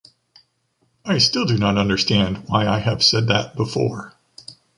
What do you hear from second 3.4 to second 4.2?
before.